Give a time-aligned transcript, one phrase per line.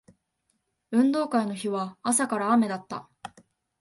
[0.89, 3.07] 運動会の日は朝から雨だった